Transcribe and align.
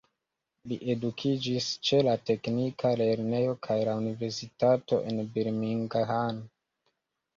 Li 0.69 0.77
edukiĝis 0.93 1.67
ĉe 1.89 1.99
la 2.07 2.15
teknika 2.31 2.93
lernejo 3.03 3.53
kaj 3.69 3.79
la 3.91 3.95
universitato 4.03 5.03
en 5.13 5.21
Birmingham. 5.37 6.45